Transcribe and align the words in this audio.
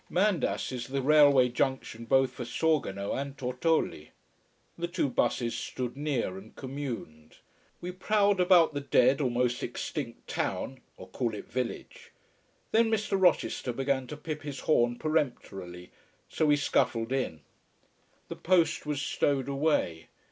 Mandas 0.09 0.71
is 0.71 0.87
the 0.87 1.01
railway 1.03 1.47
junction 1.49 2.05
both 2.05 2.31
for 2.31 2.43
Sorgono 2.43 3.13
and 3.13 3.37
Tortolì. 3.37 4.07
The 4.75 4.87
two 4.87 5.09
buses 5.09 5.55
stood 5.55 5.95
near 5.95 6.39
and 6.39 6.55
communed. 6.55 7.37
We 7.81 7.91
prowled 7.91 8.41
about 8.41 8.73
the 8.73 8.79
dead, 8.81 9.21
almost 9.21 9.61
extinct 9.61 10.27
town 10.27 10.79
or 10.97 11.07
call 11.07 11.35
it 11.35 11.45
village. 11.45 12.13
Then 12.71 12.89
Mr. 12.89 13.11
Rochester 13.21 13.71
began 13.73 14.07
to 14.07 14.17
pip 14.17 14.41
his 14.41 14.61
horn 14.61 14.95
peremptorily, 14.97 15.91
so 16.27 16.47
we 16.47 16.55
scuffled 16.55 17.11
in. 17.11 17.41
The 18.27 18.35
post 18.37 18.87
was 18.87 18.99
stowed 19.03 19.47
away. 19.47 20.07